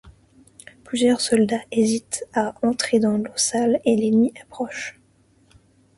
Plusieurs 0.83 1.21
soldats 1.21 1.61
hésitent 1.69 2.25
à 2.33 2.55
entrer 2.63 2.97
dans 2.97 3.17
l'eau 3.19 3.31
sale 3.37 3.79
et 3.85 3.95
l'ennemi 3.95 4.33
approche. 4.41 4.99